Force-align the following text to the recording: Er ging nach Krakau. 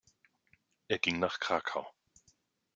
Er 0.87 0.97
ging 0.97 1.19
nach 1.19 1.39
Krakau. 1.39 1.87